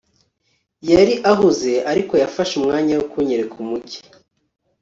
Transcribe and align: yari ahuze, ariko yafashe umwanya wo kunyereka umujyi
yari 0.91 1.13
ahuze, 1.31 1.71
ariko 1.91 2.13
yafashe 2.23 2.53
umwanya 2.55 2.93
wo 2.99 3.05
kunyereka 3.11 3.53
umujyi 3.63 3.99